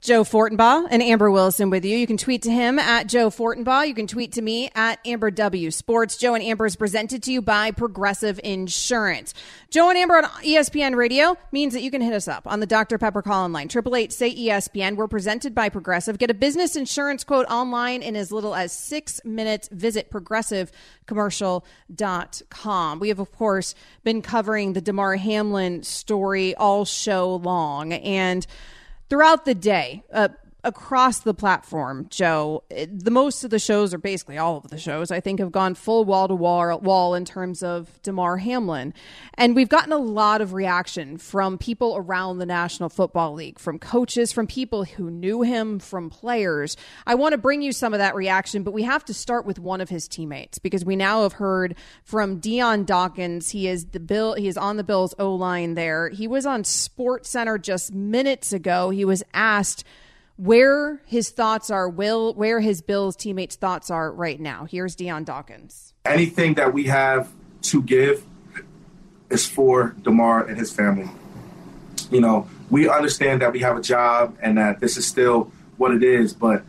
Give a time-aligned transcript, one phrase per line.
[0.00, 1.94] Joe Fortenbaugh and Amber Wilson with you.
[1.94, 3.86] You can tweet to him at Joe Fortenbaugh.
[3.86, 6.16] You can tweet to me at Amber W Sports.
[6.16, 9.34] Joe and Amber is presented to you by Progressive Insurance.
[9.68, 12.66] Joe and Amber on ESPN Radio means that you can hit us up on the
[12.66, 12.96] Dr.
[12.96, 13.68] Pepper call line.
[13.68, 14.96] Triple eight say ESPN.
[14.96, 16.16] We're presented by Progressive.
[16.16, 19.68] Get a business insurance quote online in as little as six minutes.
[19.70, 23.00] Visit progressivecommercial.com.
[23.00, 27.92] We have, of course, been covering the Damar Hamlin story all show long.
[27.92, 28.46] And
[29.10, 30.28] throughout the day, uh,
[30.64, 35.10] across the platform, Joe, the most of the shows, or basically all of the shows,
[35.10, 38.94] I think have gone full wall to wall, in terms of Damar Hamlin.
[39.34, 43.78] And we've gotten a lot of reaction from people around the National Football League, from
[43.78, 46.76] coaches, from people who knew him, from players.
[47.06, 49.58] I want to bring you some of that reaction, but we have to start with
[49.58, 51.74] one of his teammates because we now have heard
[52.04, 53.50] from Dion Dawkins.
[53.50, 56.08] He is the Bill, he is on the Bills O line there.
[56.08, 58.90] He was on Sports Center just minutes ago.
[58.90, 59.84] He was asked
[60.40, 64.64] where his thoughts are, will where his Bills teammates' thoughts are right now.
[64.64, 65.92] Here's Dion Dawkins.
[66.06, 67.30] Anything that we have
[67.62, 68.24] to give
[69.28, 71.10] is for Damar and his family.
[72.10, 75.92] You know, we understand that we have a job and that this is still what
[75.92, 76.64] it is, but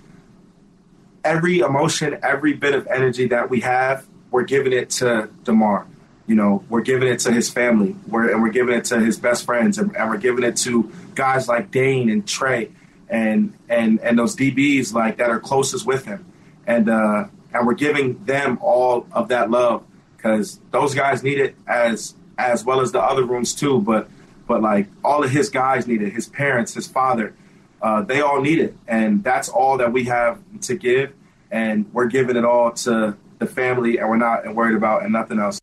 [1.23, 5.87] every emotion, every bit of energy that we have, we're giving it to Damar.
[6.27, 9.17] You know, we're giving it to his family, we're, and we're giving it to his
[9.17, 12.71] best friends, and, and we're giving it to guys like Dane and Trey
[13.11, 16.25] and and and those DBs like that are closest with him,
[16.65, 19.83] and uh, and we're giving them all of that love
[20.15, 23.81] because those guys need it as as well as the other rooms too.
[23.81, 24.09] But
[24.47, 27.35] but like all of his guys need it, his parents, his father,
[27.81, 31.13] uh, they all need it, and that's all that we have to give,
[31.51, 35.37] and we're giving it all to the family, and we're not worried about and nothing
[35.37, 35.59] else.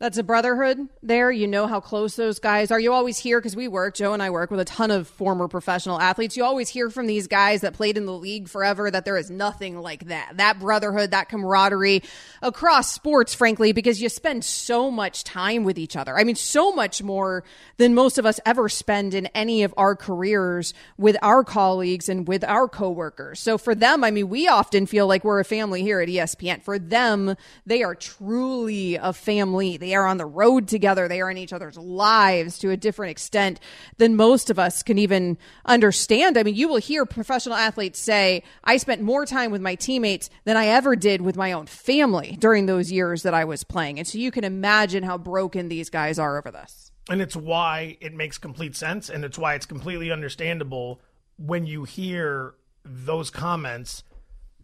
[0.00, 1.30] That's a brotherhood there.
[1.30, 2.80] You know how close those guys are.
[2.80, 5.46] You always hear, because we work, Joe and I work with a ton of former
[5.46, 6.38] professional athletes.
[6.38, 9.30] You always hear from these guys that played in the league forever that there is
[9.30, 10.38] nothing like that.
[10.38, 12.02] That brotherhood, that camaraderie
[12.40, 16.16] across sports, frankly, because you spend so much time with each other.
[16.16, 17.44] I mean, so much more
[17.76, 22.26] than most of us ever spend in any of our careers with our colleagues and
[22.26, 23.38] with our coworkers.
[23.38, 26.62] So for them, I mean, we often feel like we're a family here at ESPN.
[26.62, 29.76] For them, they are truly a family.
[29.76, 31.08] They they are on the road together.
[31.08, 33.58] They are in each other's lives to a different extent
[33.96, 36.38] than most of us can even understand.
[36.38, 40.30] I mean, you will hear professional athletes say, I spent more time with my teammates
[40.44, 43.98] than I ever did with my own family during those years that I was playing.
[43.98, 46.92] And so you can imagine how broken these guys are over this.
[47.10, 49.08] And it's why it makes complete sense.
[49.10, 51.00] And it's why it's completely understandable
[51.36, 54.04] when you hear those comments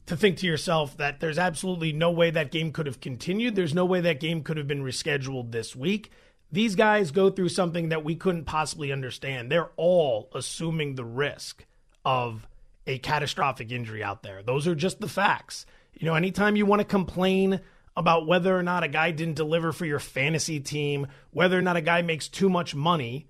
[0.07, 3.55] to think to yourself that there's absolutely no way that game could have continued.
[3.55, 6.11] There's no way that game could have been rescheduled this week.
[6.53, 9.51] These guys go through something that we couldn't possibly understand.
[9.51, 11.67] They're all assuming the risk
[12.05, 12.47] of
[12.87, 14.43] a catastrophic injury out there.
[14.43, 15.67] Those are just the facts.
[15.95, 17.61] You know, anytime you want to complain
[17.97, 21.77] about whether or not a guy didn't deliver for your fantasy team, whether or not
[21.77, 23.27] a guy makes too much money,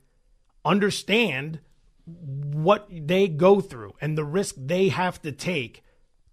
[0.65, 1.61] understand
[2.05, 5.83] what they go through and the risk they have to take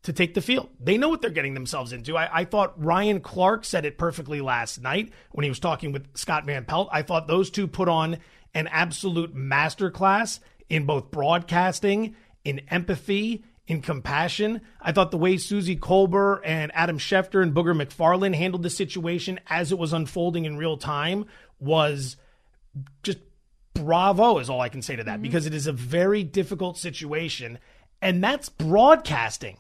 [0.04, 0.70] to take the field.
[0.80, 2.18] They know what they're getting themselves into.
[2.18, 6.06] I, I, thought Ryan Clark said it perfectly last night when he was talking with
[6.16, 6.90] Scott Van Pelt.
[6.92, 8.18] I thought those two put on
[8.54, 14.62] an absolute masterclass in both broadcasting, in empathy, in compassion.
[14.82, 19.40] I thought the way Suzy Kolber and Adam Schefter and Booger McFarland handled the situation
[19.48, 21.26] as it was unfolding in real time
[21.60, 22.18] was
[23.04, 23.20] just
[23.74, 25.22] bravo, is all I can say to that, mm-hmm.
[25.24, 27.58] because it is a very difficult situation.
[28.02, 29.58] And that's broadcasting.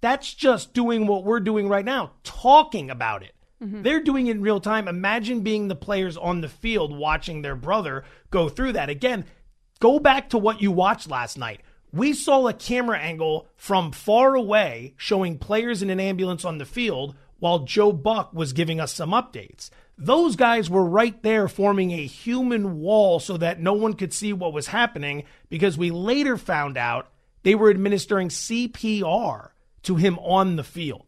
[0.00, 3.34] That's just doing what we're doing right now, talking about it.
[3.62, 3.82] Mm-hmm.
[3.82, 4.86] They're doing it in real time.
[4.88, 8.90] Imagine being the players on the field watching their brother go through that.
[8.90, 9.24] Again,
[9.80, 11.62] go back to what you watched last night.
[11.92, 16.66] We saw a camera angle from far away showing players in an ambulance on the
[16.66, 19.70] field while Joe Buck was giving us some updates.
[19.96, 24.34] Those guys were right there forming a human wall so that no one could see
[24.34, 27.10] what was happening because we later found out
[27.44, 29.50] they were administering CPR
[29.86, 31.04] to him on the field.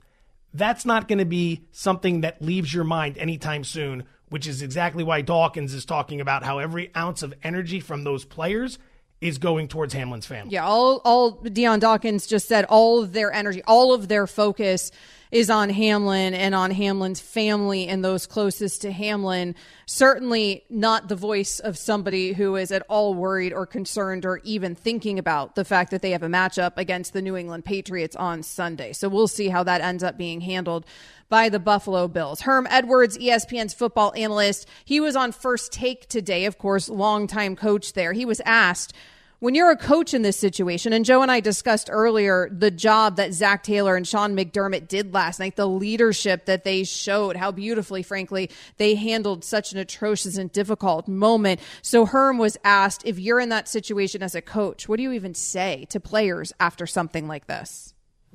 [0.54, 5.04] That's not going to be something that leaves your mind anytime soon, which is exactly
[5.04, 8.78] why Dawkins is talking about how every ounce of energy from those players
[9.20, 10.52] is going towards Hamlin's family.
[10.52, 14.90] Yeah, all all Dion Dawkins just said all of their energy, all of their focus
[15.30, 19.54] is on Hamlin and on Hamlin's family and those closest to Hamlin.
[19.86, 24.74] Certainly not the voice of somebody who is at all worried or concerned or even
[24.74, 28.42] thinking about the fact that they have a matchup against the New England Patriots on
[28.42, 28.92] Sunday.
[28.92, 30.86] So we'll see how that ends up being handled
[31.28, 32.40] by the Buffalo Bills.
[32.40, 37.92] Herm Edwards, ESPN's football analyst, he was on first take today, of course, longtime coach
[37.92, 38.14] there.
[38.14, 38.94] He was asked,
[39.40, 43.16] when you're a coach in this situation, and Joe and I discussed earlier the job
[43.16, 47.52] that Zac Taylor and Sean McDermott did last night, the leadership that they showed, how
[47.52, 51.60] beautifully, frankly, they handled such an atrocious and difficult moment.
[51.82, 55.12] So Herm was asked if you're in that situation as a coach, what do you
[55.12, 57.94] even say to players after something like this?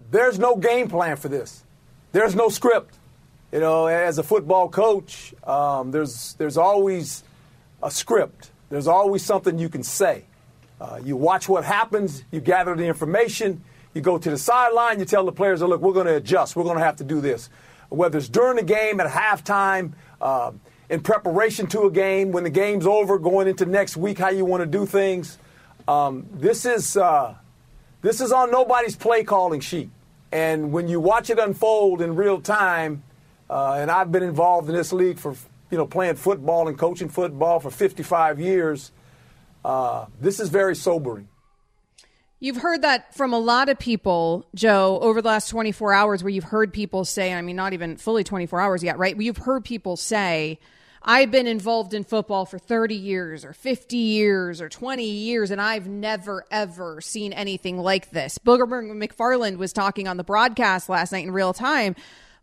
[0.09, 1.63] There's no game plan for this.
[2.13, 2.95] There's no script.
[3.51, 7.23] You know, as a football coach, um, there's there's always
[7.83, 8.51] a script.
[8.69, 10.23] There's always something you can say.
[10.83, 13.63] Uh, you watch what happens, you gather the information,
[13.93, 16.57] you go to the sideline, you tell the players, oh, look, we're going to adjust,
[16.57, 17.49] we're going to have to do this.
[17.87, 20.51] Whether it's during the game, at halftime, uh,
[20.89, 24.43] in preparation to a game, when the game's over, going into next week, how you
[24.43, 25.37] want to do things.
[25.87, 27.35] Um, this is uh,
[28.01, 29.89] this is on nobody's play calling sheet,
[30.33, 33.03] and when you watch it unfold in real time,
[33.49, 35.35] uh, and I've been involved in this league for
[35.71, 38.91] you know playing football and coaching football for 55 years.
[39.63, 41.27] Uh, this is very sobering.
[42.39, 46.29] You've heard that from a lot of people, Joe, over the last 24 hours, where
[46.29, 49.15] you've heard people say, I mean, not even fully 24 hours yet, right?
[49.17, 50.59] You've heard people say,
[51.01, 55.61] I've been involved in football for 30 years or 50 years or 20 years, and
[55.61, 58.37] I've never, ever seen anything like this.
[58.37, 61.95] Booger McFarland was talking on the broadcast last night in real time.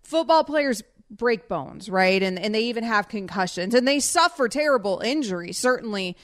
[0.02, 2.22] Football players break bones, right?
[2.22, 6.16] And, and they even have concussions and they suffer terrible injuries, certainly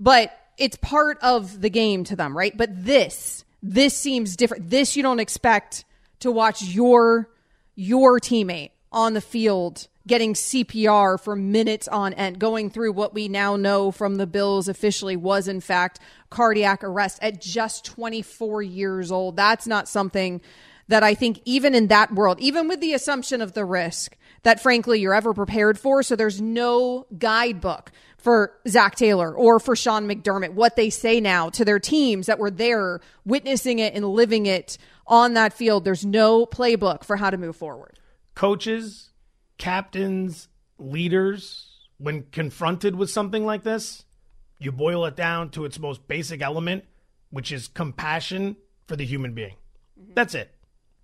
[0.00, 2.56] but it's part of the game to them, right?
[2.56, 4.70] But this, this seems different.
[4.70, 5.84] This you don't expect
[6.20, 7.30] to watch your
[7.76, 13.28] your teammate on the field getting CPR for minutes on end, going through what we
[13.28, 16.00] now know from the Bills officially was in fact
[16.30, 19.36] cardiac arrest at just 24 years old.
[19.36, 20.40] That's not something
[20.88, 24.60] that I think even in that world, even with the assumption of the risk that
[24.60, 26.02] frankly you're ever prepared for.
[26.02, 31.50] So there's no guidebook for Zac Taylor or for Sean McDermott, what they say now
[31.50, 35.84] to their teams that were there witnessing it and living it on that field.
[35.84, 37.98] There's no playbook for how to move forward.
[38.34, 39.10] Coaches,
[39.58, 40.48] captains,
[40.78, 41.66] leaders,
[41.98, 44.04] when confronted with something like this,
[44.58, 46.84] you boil it down to its most basic element,
[47.30, 48.56] which is compassion
[48.86, 49.56] for the human being.
[50.00, 50.12] Mm-hmm.
[50.14, 50.54] That's it.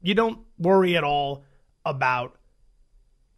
[0.02, 1.44] You don't worry at all
[1.84, 2.35] about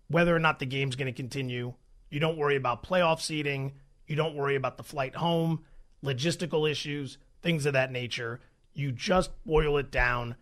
[0.08, 1.75] whether or not the game's going to continue
[2.10, 3.72] you don't worry about playoff seeding.
[4.06, 5.64] You don't worry about the flight home,
[6.02, 8.40] logistical issues, things of that nature.
[8.72, 10.37] You just boil it down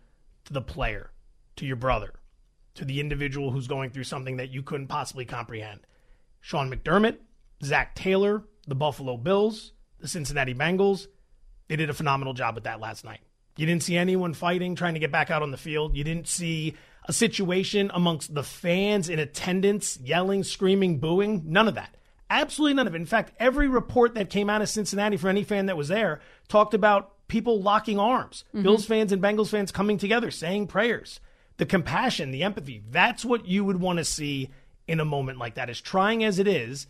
[0.45, 1.11] to the player,
[1.57, 2.13] to your brother,
[2.75, 5.81] to the individual who's going through something that you couldn't possibly comprehend.
[6.39, 7.17] Sean McDermott,
[7.63, 11.07] Zac Taylor, the Buffalo Bills, the Cincinnati Bengals,
[11.67, 13.19] they did a phenomenal job with that last night.
[13.57, 15.97] You didn't see anyone fighting, trying to get back out on the field.
[15.97, 16.75] You didn't see
[17.07, 21.43] a situation amongst the fans in attendance, yelling, screaming, booing.
[21.45, 21.95] None of that.
[22.29, 22.97] Absolutely none of it.
[22.97, 26.19] In fact, every report that came out of Cincinnati for any fan that was there
[26.49, 28.63] talked about people locking arms, mm-hmm.
[28.63, 31.19] Bills fans and Bengals fans coming together, saying prayers.
[31.55, 34.49] The compassion, the empathy, that's what you would want to see
[34.87, 35.69] in a moment like that.
[35.69, 36.87] As trying as it is,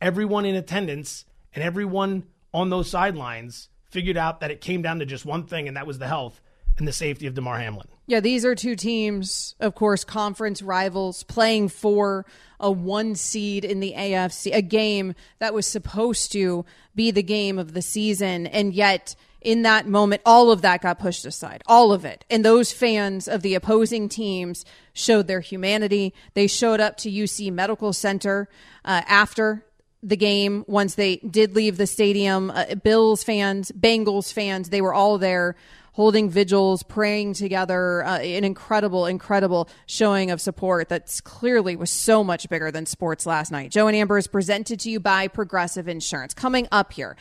[0.00, 1.24] everyone in attendance
[1.54, 5.68] and everyone on those sidelines figured out that it came down to just one thing,
[5.68, 6.40] and that was the health
[6.80, 7.86] and the safety of Damar Hamlin.
[8.06, 12.26] Yeah, these are two teams, of course, conference rivals playing for
[12.58, 17.58] a one seed in the AFC, a game that was supposed to be the game
[17.58, 18.48] of the season.
[18.48, 22.24] And yet, in that moment, all of that got pushed aside, all of it.
[22.28, 26.12] And those fans of the opposing teams showed their humanity.
[26.34, 28.48] They showed up to UC Medical Center
[28.84, 29.64] uh, after
[30.02, 32.50] the game once they did leave the stadium.
[32.50, 35.56] Uh, Bills fans, Bengals fans, they were all there
[36.00, 42.24] holding vigils, praying together, uh, an incredible, incredible showing of support that's clearly was so
[42.24, 43.70] much bigger than sports last night.
[43.70, 46.32] Joe and Amber is presented to you by Progressive Insurance.
[46.32, 47.16] Coming up here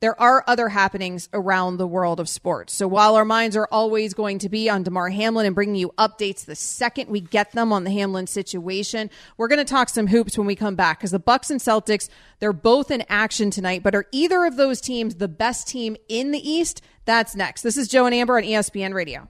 [0.00, 2.72] there are other happenings around the world of sports.
[2.72, 5.90] So while our minds are always going to be on Damar Hamlin and bringing you
[5.98, 10.06] updates the second we get them on the Hamlin situation, we're going to talk some
[10.06, 13.82] hoops when we come back because the Bucks and Celtics, they're both in action tonight,
[13.82, 16.80] but are either of those teams the best team in the East?
[17.04, 17.62] That's next.
[17.62, 19.28] This is Joe and Amber on ESPN Radio.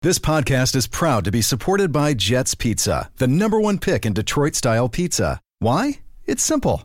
[0.00, 4.12] This podcast is proud to be supported by Jets Pizza, the number one pick in
[4.12, 5.40] Detroit style pizza.
[5.60, 6.00] Why?
[6.26, 6.84] It's simple.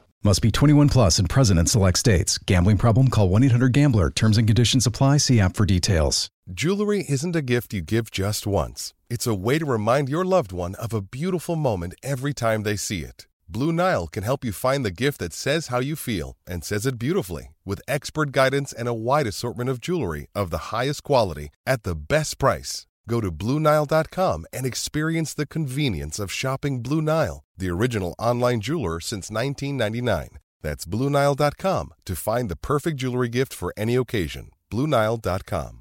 [0.23, 2.37] Must be 21 plus and present in select states.
[2.37, 3.07] Gambling problem?
[3.07, 4.11] Call 1 800 Gambler.
[4.11, 5.17] Terms and conditions apply.
[5.17, 6.29] See app for details.
[6.53, 8.93] Jewelry isn't a gift you give just once.
[9.09, 12.75] It's a way to remind your loved one of a beautiful moment every time they
[12.75, 13.25] see it.
[13.49, 16.85] Blue Nile can help you find the gift that says how you feel and says
[16.85, 21.49] it beautifully with expert guidance and a wide assortment of jewelry of the highest quality
[21.65, 22.85] at the best price.
[23.09, 28.99] Go to BlueNile.com and experience the convenience of shopping Blue Nile, the original online jeweler
[28.99, 30.39] since 1999.
[30.61, 34.51] That's BlueNile.com to find the perfect jewelry gift for any occasion.
[34.69, 35.77] BlueNile.com.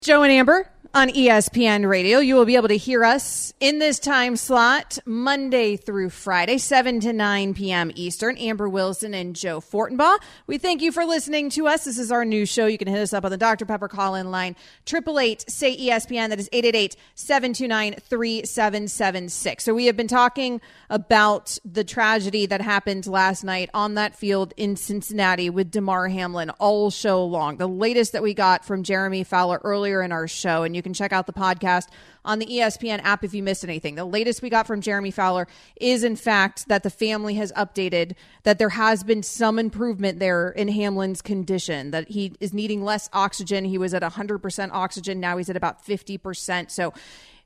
[0.00, 2.18] Joe and Amber on ESPN Radio.
[2.18, 7.00] You will be able to hear us in this time slot Monday through Friday, 7
[7.00, 7.92] to 9 p.m.
[7.94, 8.38] Eastern.
[8.38, 10.18] Amber Wilson and Joe Fortenbaugh.
[10.46, 11.84] We thank you for listening to us.
[11.84, 12.66] This is our new show.
[12.66, 13.66] You can hit us up on the Dr.
[13.66, 16.30] Pepper call in line, 888 say ESPN.
[16.30, 19.64] That is 888 729 3776.
[19.64, 24.54] So we have been talking about the tragedy that happened last night on that field
[24.56, 27.58] in Cincinnati with Damar Hamlin all show long.
[27.58, 30.94] The latest that we got from Jeremy Fowler earlier in our show, and you can
[30.94, 31.88] check out the podcast
[32.24, 33.96] on the ESPN app if you missed anything.
[33.96, 35.46] The latest we got from Jeremy Fowler
[35.80, 40.48] is, in fact, that the family has updated that there has been some improvement there
[40.50, 43.64] in Hamlin's condition, that he is needing less oxygen.
[43.64, 45.20] He was at 100% oxygen.
[45.20, 46.70] Now he's at about 50%.
[46.70, 46.94] So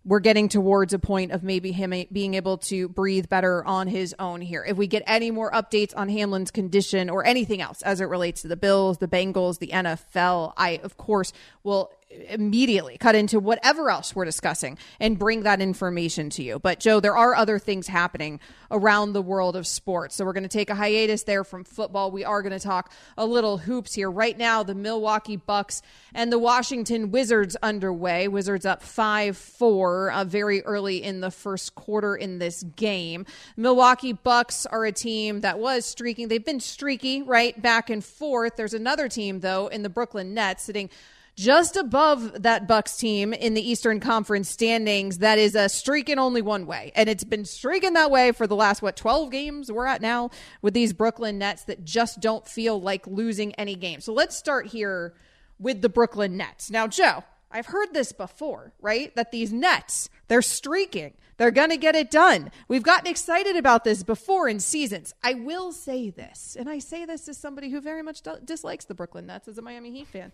[0.05, 4.15] we're getting towards a point of maybe him being able to breathe better on his
[4.19, 4.65] own here.
[4.65, 8.43] If we get any more updates on Hamlin's condition or anything else as it relates
[8.43, 11.93] to the Bills, the Bengals, the NFL, I, of course, will
[12.29, 16.59] immediately cut into whatever else we're discussing and bring that information to you.
[16.59, 18.41] But Joe, there are other things happening
[18.71, 20.17] around the world of sports.
[20.17, 22.11] So we're going to take a hiatus there from football.
[22.11, 24.11] We are going to talk a little hoops here.
[24.11, 25.83] Right now, the Milwaukee Bucks
[26.15, 28.29] and the Washington Wizards underway.
[28.29, 33.27] Wizards up 5-4 uh, very early in the first quarter in this game.
[33.57, 36.29] Milwaukee Bucks are a team that was streaking.
[36.29, 37.61] They've been streaky, right?
[37.61, 38.57] Back and forth.
[38.57, 40.91] There's another team though in the Brooklyn Nets sitting
[41.35, 46.43] just above that Bucks team in the Eastern Conference standings that is a streaking only
[46.43, 46.93] one way.
[46.95, 50.31] And it's been streaking that way for the last, what, 12 games we're at now
[50.61, 54.01] with these Brooklyn Nets that just don't feel like losing any game.
[54.01, 55.15] So let's start here
[55.59, 56.71] with the Brooklyn Nets.
[56.71, 59.15] Now, Joe, I've heard this before, right?
[59.17, 61.15] That these Nets, they're streaking.
[61.43, 62.53] They're going to get it done.
[62.69, 65.13] We've gotten excited about this before in seasons.
[65.25, 68.95] I will say this, and I say this as somebody who very much dislikes the
[68.95, 70.31] Brooklyn Nets as a Miami Heat fan.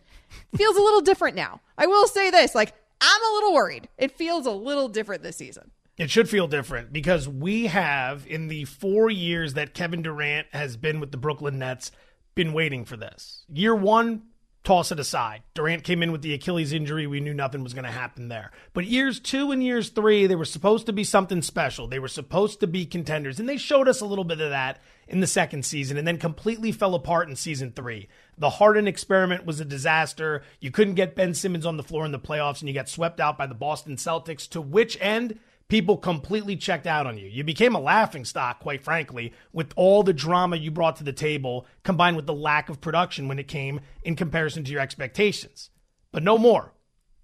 [0.54, 1.62] feels a little different now.
[1.78, 3.88] I will say this, like I'm a little worried.
[3.96, 5.70] It feels a little different this season.
[5.96, 10.76] It should feel different because we have in the 4 years that Kevin Durant has
[10.76, 11.90] been with the Brooklyn Nets
[12.34, 13.46] been waiting for this.
[13.50, 14.24] Year 1
[14.64, 15.42] toss it aside.
[15.54, 17.06] Durant came in with the Achilles injury.
[17.06, 18.50] We knew nothing was going to happen there.
[18.74, 21.86] But years two and years three, they were supposed to be something special.
[21.86, 23.40] They were supposed to be contenders.
[23.40, 26.18] And they showed us a little bit of that in the second season and then
[26.18, 28.08] completely fell apart in season three.
[28.36, 30.42] The Harden experiment was a disaster.
[30.60, 33.20] You couldn't get Ben Simmons on the floor in the playoffs and you got swept
[33.20, 35.38] out by the Boston Celtics, to which end
[35.68, 37.28] people completely checked out on you.
[37.28, 41.12] You became a laughing stock, quite frankly, with all the drama you brought to the
[41.12, 45.70] table combined with the lack of production when it came in comparison to your expectations.
[46.10, 46.72] But no more.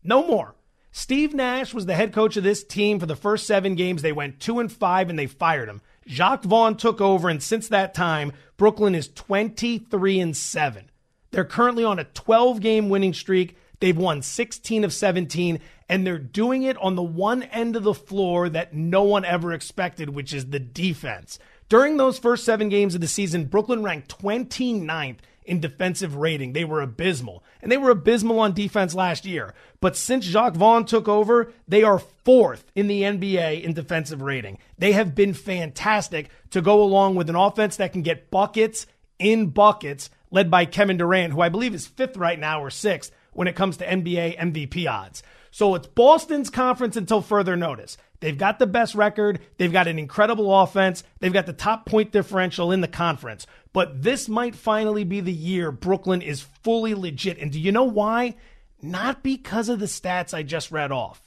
[0.02, 0.54] No more.
[0.92, 4.02] Steve Nash was the head coach of this team for the first seven games.
[4.02, 5.80] They went two and five and they fired him.
[6.06, 10.90] Jacque Vaughn took over, and since that time, Brooklyn is 23 and 7.
[11.30, 13.56] They're currently on a 12 game winning streak.
[13.80, 17.94] They've won 16 of 17, and they're doing it on the one end of the
[17.94, 21.38] floor that no one ever expected, which is the defense.
[21.68, 26.52] During those first seven games of the season, Brooklyn ranked 29th in defensive rating.
[26.52, 27.44] They were abysmal.
[27.62, 29.54] And they were abysmal on defense last year.
[29.80, 34.58] But since Jacque Vaughn took over, they are fourth in the NBA in defensive rating.
[34.78, 38.86] They have been fantastic to go along with an offense that can get buckets
[39.18, 43.12] in buckets led by Kevin Durant, who I believe is fifth right now or sixth
[43.34, 45.22] when it comes to NBA MVP odds.
[45.50, 47.96] So it's Boston's conference until further notice.
[48.18, 49.38] They've got the best record.
[49.56, 51.04] They've got an incredible offense.
[51.20, 53.46] They've got the top point differential in the conference.
[53.72, 57.38] But this might finally be the year Brooklyn is fully legit.
[57.38, 58.34] And do you know why?
[58.82, 61.22] Not because of the stats I just read off,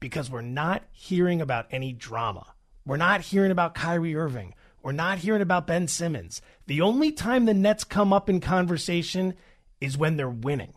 [0.00, 2.46] because we're not hearing about any drama.
[2.84, 4.54] We're not hearing about Kyrie Irving.
[4.82, 6.42] We're not hearing about Ben Simmons.
[6.66, 9.34] The only time the Nets come up in conversation
[9.80, 10.74] is when they're winning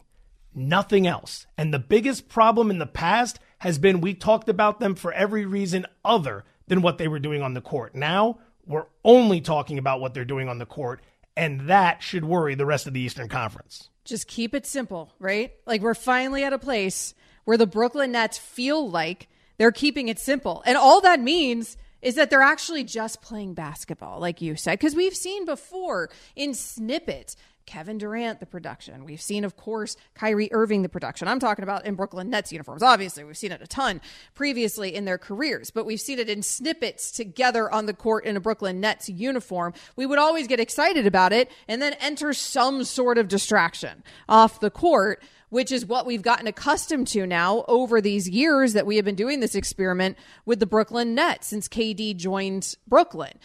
[0.56, 1.46] nothing else.
[1.58, 5.46] And the biggest problem in the past has been we talked about them for every
[5.46, 7.96] reason other than what they were doing on the court.
[7.96, 11.02] Now we're only talking about what they're doing on the court,
[11.38, 13.90] and that should worry the rest of the Eastern Conference.
[14.04, 15.52] Just keep it simple, right?
[15.66, 20.20] Like we're finally at a place where the Brooklyn Nets feel like they're keeping it
[20.20, 20.64] simple.
[20.66, 24.96] And all that means is that they're actually just playing basketball, like you said, because
[24.96, 27.36] we've seen before in snippets
[27.66, 29.06] Kevin Durant, the production.
[29.06, 31.28] We've seen, of course, Kyrie Irving, the production.
[31.28, 32.84] I'm talking about in Brooklyn Nets uniforms.
[32.84, 34.02] Obviously, we've seen it a ton
[34.34, 38.38] previously in their careers, but we've seen it in snippets together on the court in
[38.38, 39.74] a Brooklyn Nets uniform.
[39.96, 44.60] We would always get excited about it and then enter some sort of distraction off
[44.60, 48.98] the court which is what we've gotten accustomed to now over these years that we
[48.98, 53.40] have been doing this experiment with the Brooklyn Nets since KD joined Brooklyn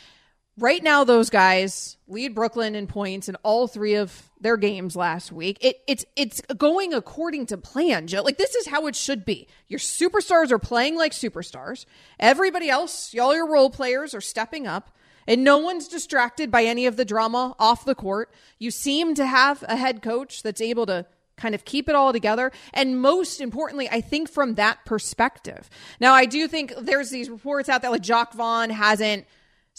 [0.61, 5.33] right now those guys lead Brooklyn in points in all three of their games last
[5.33, 5.59] week.
[5.61, 8.23] It, it's it's going according to plan, Joe.
[8.23, 9.49] Like this is how it should be.
[9.69, 11.87] Your superstars are playing like superstars.
[12.19, 14.91] Everybody else, all your role players are stepping up.
[15.27, 18.33] And no one's distracted by any of the drama off the court.
[18.59, 22.13] You seem to have a head coach that's able to kind of keep it all
[22.13, 22.51] together.
[22.73, 25.69] And most importantly, I think from that perspective.
[26.01, 29.27] Now, I do think there's these reports out that like Jacque Vaughn hasn't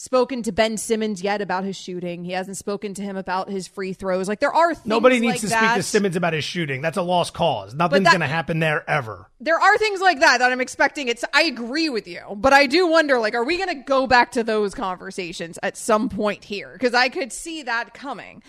[0.01, 2.23] spoken to Ben Simmons yet about his shooting.
[2.23, 4.27] He hasn't spoken to him about his free throws.
[4.27, 5.73] Like there are nobody needs like to that.
[5.73, 6.81] speak to Simmons about his shooting.
[6.81, 7.75] That's a lost cause.
[7.75, 9.29] Nothing's going to happen there ever.
[9.39, 11.07] There are things like that that I'm expecting.
[11.07, 14.07] It's I agree with you, but I do wonder like are we going to go
[14.07, 18.41] back to those conversations at some point here because I could see that coming.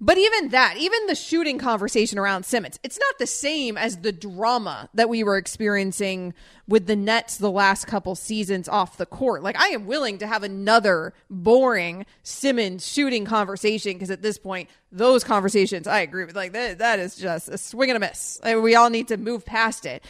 [0.00, 4.12] But even that, even the shooting conversation around Simmons, it's not the same as the
[4.12, 6.34] drama that we were experiencing
[6.68, 9.42] with the Nets the last couple seasons off the court.
[9.42, 14.70] Like, I am willing to have another boring Simmons shooting conversation because at this point,
[14.92, 16.36] those conversations, I agree with.
[16.36, 18.38] Like, that, that is just a swing and a miss.
[18.44, 20.04] Like, we all need to move past it.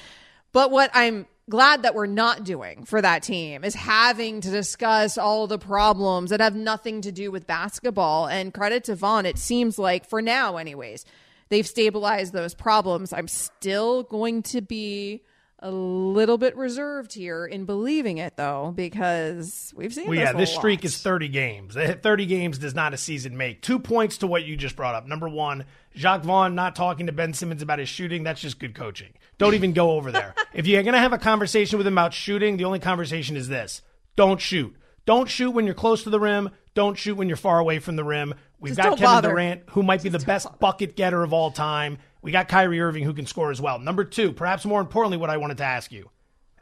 [0.53, 5.17] But what I'm glad that we're not doing for that team is having to discuss
[5.17, 8.27] all the problems that have nothing to do with basketball.
[8.27, 11.05] And credit to Vaughn, it seems like for now, anyways,
[11.49, 13.13] they've stabilized those problems.
[13.13, 15.23] I'm still going to be
[15.61, 20.53] a little bit reserved here in believing it though because we've seen well, yeah this
[20.55, 20.61] lot.
[20.61, 21.75] streak is 30 games.
[22.03, 23.61] 30 games does not a season make.
[23.61, 25.07] Two points to what you just brought up.
[25.07, 28.75] Number one jacque vaughn not talking to ben simmons about his shooting that's just good
[28.75, 29.13] coaching.
[29.39, 30.35] Don't even go over there.
[30.55, 33.49] If you're going to have a conversation with him about shooting the only conversation is
[33.49, 33.83] this.
[34.17, 34.75] Don't shoot.
[35.05, 36.51] Don't shoot when you're close to the rim.
[36.75, 38.35] Don't shoot when you're far away from the rim.
[38.61, 39.29] We've just got kevin bother.
[39.31, 40.59] durant who might be the best bother.
[40.59, 43.79] bucket getter of all time we got Kyrie Irving who can score as well.
[43.79, 46.11] Number two, perhaps more importantly, what I wanted to ask you.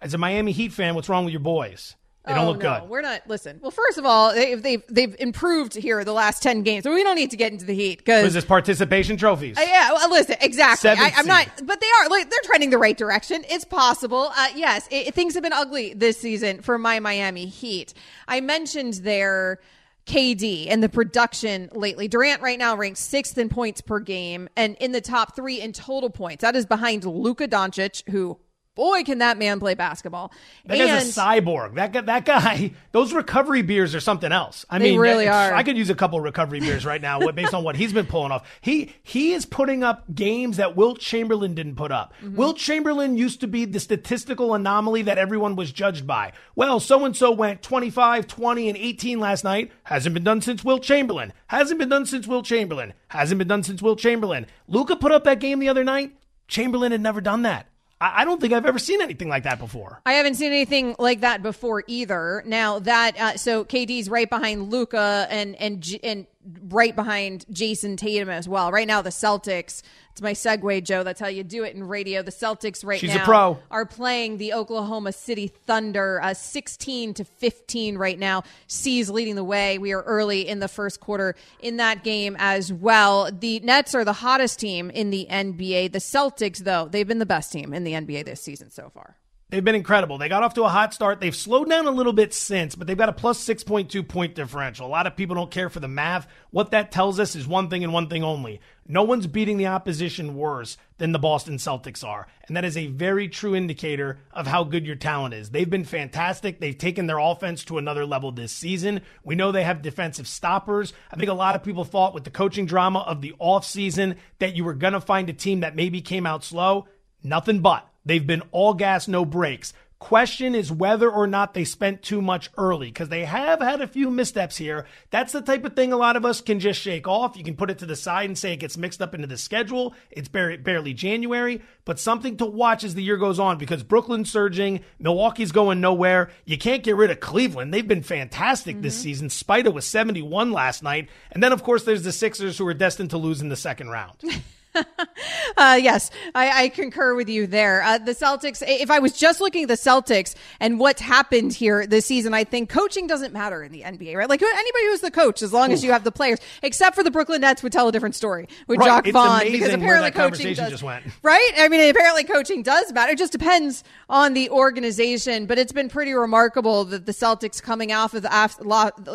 [0.00, 1.96] As a Miami Heat fan, what's wrong with your boys?
[2.26, 2.88] They don't oh, look no, good.
[2.88, 3.22] We're not.
[3.28, 3.60] Listen.
[3.62, 7.04] Well, first of all, they've they've, they've improved here the last ten games, but we
[7.04, 9.56] don't need to get into the Heat because this participation trophies?
[9.56, 10.90] Uh, yeah, well, listen, exactly.
[10.90, 13.44] I, I'm not, but they are like they're trending the right direction.
[13.48, 14.32] It's possible.
[14.36, 17.94] Uh, yes, it, things have been ugly this season for my Miami Heat.
[18.26, 19.60] I mentioned their
[20.06, 22.08] KD and the production lately.
[22.08, 25.72] Durant right now ranks sixth in points per game and in the top three in
[25.72, 26.42] total points.
[26.42, 28.38] That is behind Luka Doncic, who
[28.76, 30.30] boy can that man play basketball.
[30.66, 31.74] That and guy's a cyborg.
[31.74, 34.64] That guy, that guy, those recovery beers are something else.
[34.70, 35.54] I They mean, really I- are.
[35.56, 38.30] I could use a couple recovery beers right now based on what he's been pulling
[38.30, 38.46] off.
[38.60, 42.12] He he is putting up games that Wilt Chamberlain didn't put up.
[42.22, 42.36] Mm-hmm.
[42.36, 46.32] Wilt Chamberlain used to be the statistical anomaly that everyone was judged by.
[46.54, 49.72] Well, so and so went 25, 20, and 18 last night.
[49.84, 51.32] Hasn't been done since Wilt Chamberlain.
[51.48, 52.92] Hasn't been done since Wilt Chamberlain.
[53.08, 54.46] Hasn't been done since Wilt Chamberlain.
[54.68, 56.12] Luka put up that game the other night.
[56.48, 57.66] Chamberlain had never done that.
[58.00, 60.02] I, don't think I've ever seen anything like that before.
[60.04, 62.42] I haven't seen anything like that before either.
[62.46, 66.26] Now that uh, so KD's right behind Luka and and and
[66.68, 68.70] right behind Jayson Tatum as well.
[68.72, 69.82] Right now the Celtics.
[70.12, 71.02] It's my segue, Joe.
[71.02, 72.22] That's how you do it in radio.
[72.22, 77.98] The Celtics right She's now are playing the Oklahoma City Thunder, uh, sixteen to fifteen
[77.98, 78.42] right now.
[78.66, 79.76] C's leading the way.
[79.76, 83.30] We are early in the first quarter in that game as well.
[83.30, 85.92] The Nets are the hottest team in the NBA.
[85.92, 89.16] The Celtics, though, they've been the best team in the NBA this season so far.
[89.48, 90.18] They've been incredible.
[90.18, 91.20] They got off to a hot start.
[91.20, 94.88] They've slowed down a little bit since, but they've got a plus 6.2 point differential.
[94.88, 96.26] A lot of people don't care for the math.
[96.50, 98.60] What that tells us is one thing and one thing only.
[98.88, 102.26] No one's beating the opposition worse than the Boston Celtics are.
[102.48, 105.50] And that is a very true indicator of how good your talent is.
[105.50, 106.58] They've been fantastic.
[106.58, 109.02] They've taken their offense to another level this season.
[109.22, 110.92] We know they have defensive stoppers.
[111.12, 114.56] I think a lot of people thought with the coaching drama of the offseason that
[114.56, 116.88] you were going to find a team that maybe came out slow.
[117.22, 117.88] Nothing but.
[118.06, 119.74] They've been all gas, no brakes.
[119.98, 123.86] Question is whether or not they spent too much early because they have had a
[123.86, 124.84] few missteps here.
[125.10, 127.34] That's the type of thing a lot of us can just shake off.
[127.34, 129.38] You can put it to the side and say it gets mixed up into the
[129.38, 129.94] schedule.
[130.10, 134.84] It's barely, January, but something to watch as the year goes on because Brooklyn's surging,
[134.98, 136.30] Milwaukee's going nowhere.
[136.44, 137.72] You can't get rid of Cleveland.
[137.72, 138.82] They've been fantastic mm-hmm.
[138.82, 139.28] this season.
[139.28, 141.08] Spida was 71 last night.
[141.32, 143.88] And then, of course, there's the Sixers who are destined to lose in the second
[143.88, 144.22] round.
[145.56, 147.82] uh, yes, I, I, concur with you there.
[147.82, 151.86] Uh, the Celtics, if I was just looking at the Celtics and what's happened here
[151.86, 154.28] this season, I think coaching doesn't matter in the NBA, right?
[154.28, 157.10] Like anybody who's the coach, as long as you have the players, except for the
[157.10, 159.04] Brooklyn Nets would tell a different story with right.
[159.04, 161.50] Jacque Vaughn, because apparently coaching does, went right?
[161.56, 163.12] I mean, apparently coaching does matter.
[163.12, 167.92] It just depends on the organization, but it's been pretty remarkable that the Celtics coming
[167.92, 168.58] off of the off,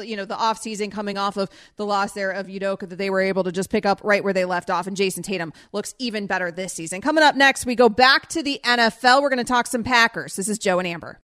[0.04, 3.10] you know, the off season coming off of the loss there of Udoka that they
[3.10, 5.96] were able to just pick up right where they left off and Jayson Tatum looks
[6.00, 7.02] even better this season.
[7.02, 9.22] Coming up next, we go back to the NFL.
[9.22, 10.36] We're going to talk some Packers.
[10.36, 11.20] This is Joe and Amber.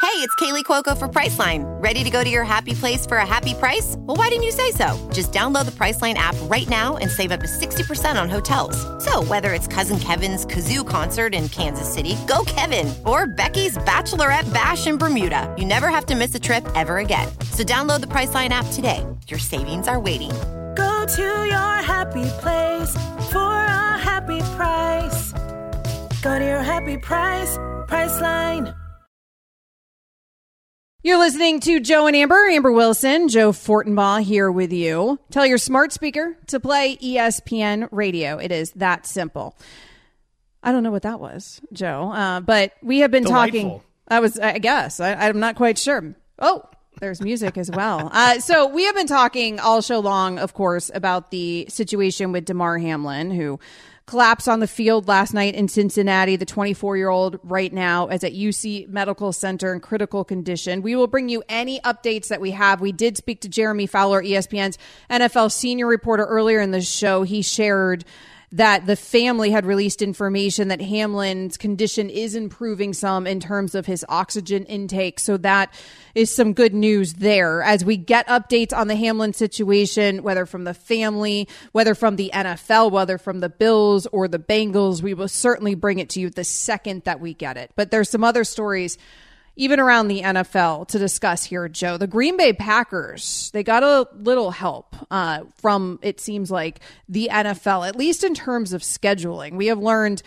[0.00, 1.64] Hey, it's Kaley Cuoco for Priceline.
[1.82, 3.96] Ready to go to your happy place for a happy price?
[3.98, 4.96] Well, why didn't you say so?
[5.12, 8.76] Just download the Priceline app right now and save up to 60% on hotels.
[9.04, 14.50] So, whether it's Cousin Kevin's Kazoo concert in Kansas City, go Kevin, or Becky's Bachelorette
[14.54, 17.28] Bash in Bermuda, you never have to miss a trip ever again.
[17.50, 19.04] So, download the Priceline app today.
[19.26, 20.30] Your savings are waiting
[20.78, 22.92] Go to your happy place
[23.32, 25.32] for a happy price.
[26.22, 28.74] Go to your happy price, Priceline.
[31.02, 35.18] You're listening to Joe and Amber, Amber Wilson, Joe Fortenbaugh here with you.
[35.30, 38.36] Tell your smart speaker to play ESPN radio.
[38.38, 39.56] It is that simple.
[40.62, 43.62] I don't know what that was, Joe, uh, but we have been Delightful.
[43.62, 43.80] talking.
[44.08, 46.14] I was, I guess, I, I'm not quite sure.
[46.38, 46.64] Oh,
[47.00, 48.10] there's music as well.
[48.12, 52.44] Uh, so we have been talking all show long, of course, about the situation with
[52.44, 53.58] Damar Hamlin, who
[54.06, 56.36] collapsed on the field last night in Cincinnati.
[56.36, 60.82] The 24 year old right now is at UC Medical Center in critical condition.
[60.82, 62.80] We will bring you any updates that we have.
[62.80, 64.78] We did speak to Jeremy Fowler, ESPN's
[65.10, 67.22] NFL senior reporter earlier in the show.
[67.22, 68.04] He shared
[68.52, 73.84] that the family had released information that Hamlin's condition is improving some in terms of
[73.84, 75.20] his oxygen intake.
[75.20, 75.72] So that
[76.14, 77.62] is some good news there.
[77.62, 82.30] As we get updates on the Hamlin situation, whether from the family, whether from the
[82.32, 86.30] NFL, whether from the Bills or the Bengals, we will certainly bring it to you
[86.30, 87.70] the second that we get it.
[87.76, 88.96] But there's some other stories
[89.58, 91.98] even around the NFL to discuss here, Joe.
[91.98, 97.28] The Green Bay Packers, they got a little help uh, from, it seems like, the
[97.30, 99.56] NFL, at least in terms of scheduling.
[99.56, 100.22] We have learned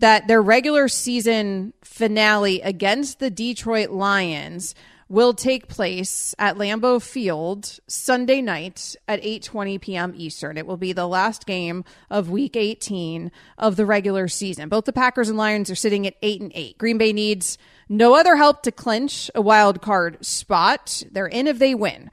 [0.00, 4.74] that their regular season finale against the Detroit Lions
[5.08, 10.12] will take place at Lambeau Field Sunday night at 8:20 p.m.
[10.14, 10.58] Eastern.
[10.58, 14.68] It will be the last game of week 18 of the regular season.
[14.68, 16.78] Both the Packers and Lions are sitting at 8 and 8.
[16.78, 21.02] Green Bay needs no other help to clinch a wild card spot.
[21.10, 22.10] They're in if they win.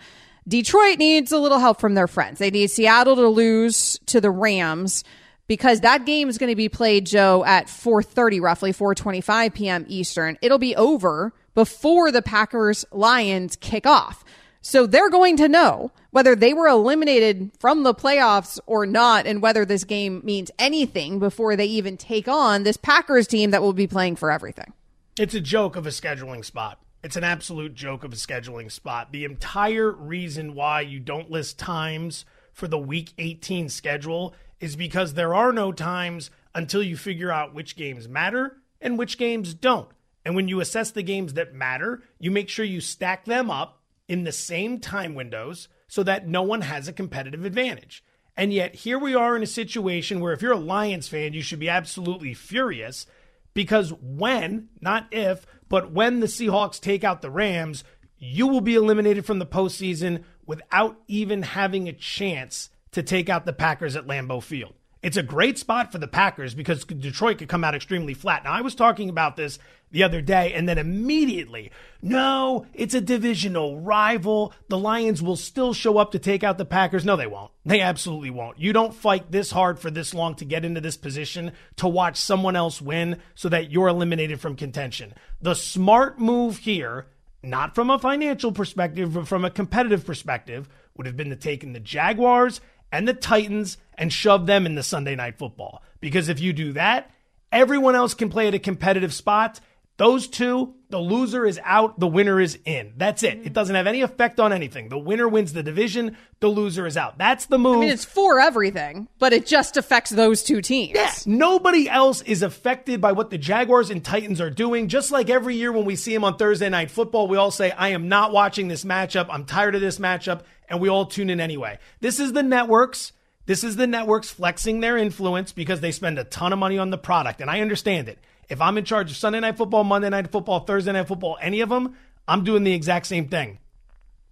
[0.47, 2.39] Detroit needs a little help from their friends.
[2.39, 5.03] They need Seattle to lose to the Rams
[5.47, 9.85] because that game is going to be played Joe at 4:30 roughly 4:25 p.m.
[9.87, 10.37] Eastern.
[10.41, 14.23] It'll be over before the Packers Lions kick off.
[14.61, 19.41] So they're going to know whether they were eliminated from the playoffs or not and
[19.41, 23.73] whether this game means anything before they even take on this Packers team that will
[23.73, 24.71] be playing for everything.
[25.19, 26.79] It's a joke of a scheduling spot.
[27.03, 29.11] It's an absolute joke of a scheduling spot.
[29.11, 35.13] The entire reason why you don't list times for the week 18 schedule is because
[35.13, 39.89] there are no times until you figure out which games matter and which games don't.
[40.23, 43.81] And when you assess the games that matter, you make sure you stack them up
[44.07, 48.01] in the same time windows so that no one has a competitive advantage.
[48.37, 51.41] And yet, here we are in a situation where if you're a Lions fan, you
[51.41, 53.05] should be absolutely furious
[53.53, 57.83] because when, not if, but when the Seahawks take out the Rams,
[58.17, 63.45] you will be eliminated from the postseason without even having a chance to take out
[63.45, 64.73] the Packers at Lambeau Field.
[65.03, 68.43] It's a great spot for the Packers because Detroit could come out extremely flat.
[68.43, 69.57] Now, I was talking about this
[69.89, 71.71] the other day, and then immediately,
[72.03, 74.53] no, it's a divisional rival.
[74.69, 77.03] The Lions will still show up to take out the Packers.
[77.03, 77.51] No, they won't.
[77.65, 78.59] They absolutely won't.
[78.59, 82.17] You don't fight this hard for this long to get into this position to watch
[82.17, 85.15] someone else win so that you're eliminated from contention.
[85.41, 87.07] The smart move here,
[87.41, 91.63] not from a financial perspective, but from a competitive perspective, would have been to take
[91.63, 92.61] in the Jaguars
[92.91, 95.81] and the Titans and shove them in the Sunday night football.
[96.01, 97.09] Because if you do that,
[97.51, 99.61] everyone else can play at a competitive spot
[100.01, 102.93] those two, the loser is out, the winner is in.
[102.97, 103.45] That's it.
[103.45, 104.89] It doesn't have any effect on anything.
[104.89, 107.19] The winner wins the division, the loser is out.
[107.19, 107.77] That's the move.
[107.77, 110.95] I mean, it's for everything, but it just affects those two teams.
[110.95, 114.87] Yeah, nobody else is affected by what the Jaguars and Titans are doing.
[114.87, 117.69] Just like every year when we see them on Thursday Night Football, we all say,
[117.69, 119.27] I am not watching this matchup.
[119.29, 120.41] I'm tired of this matchup.
[120.67, 121.77] And we all tune in anyway.
[121.99, 123.11] This is the networks.
[123.45, 126.89] This is the networks flexing their influence because they spend a ton of money on
[126.89, 127.41] the product.
[127.41, 128.19] And I understand it.
[128.49, 131.61] If I'm in charge of Sunday Night Football, Monday Night Football, Thursday Night Football, any
[131.61, 131.95] of them,
[132.27, 133.59] I'm doing the exact same thing.